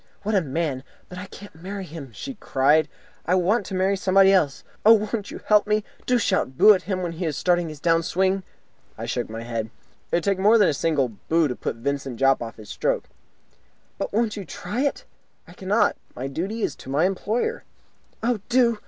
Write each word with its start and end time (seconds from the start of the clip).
"What 0.23 0.33
a 0.33 0.41
man! 0.41 0.83
But 1.09 1.19
I 1.19 1.27
can't 1.27 1.53
marry 1.53 1.85
him," 1.85 2.11
she 2.11 2.33
cried. 2.33 2.87
"I 3.27 3.35
want 3.35 3.67
to 3.67 3.75
marry 3.75 3.95
somebody 3.95 4.31
else. 4.33 4.63
Oh, 4.83 4.93
won't 4.93 5.29
you 5.29 5.39
help 5.45 5.67
me? 5.67 5.83
Do 6.07 6.17
shout 6.17 6.57
'Boo!' 6.57 6.73
at 6.73 6.81
him 6.81 7.03
when 7.03 7.11
he 7.11 7.25
is 7.25 7.37
starting 7.37 7.69
his 7.69 7.79
down 7.79 8.01
swing!" 8.01 8.41
I 8.97 9.05
shook 9.05 9.29
my 9.29 9.43
head. 9.43 9.69
"It 10.11 10.15
would 10.15 10.23
take 10.23 10.39
more 10.39 10.57
than 10.57 10.69
a 10.69 10.73
single 10.73 11.09
'boo' 11.29 11.47
to 11.49 11.55
put 11.55 11.75
Vincent 11.75 12.17
Jopp 12.19 12.41
off 12.41 12.55
his 12.57 12.69
stroke." 12.71 13.09
"But 13.99 14.11
won't 14.11 14.35
you 14.35 14.43
try 14.43 14.81
it?" 14.81 15.05
"I 15.47 15.53
cannot. 15.53 15.95
My 16.15 16.25
duty 16.25 16.63
is 16.63 16.75
to 16.77 16.89
my 16.89 17.05
employer." 17.05 17.63
"Oh, 18.23 18.39
do!" 18.49 18.79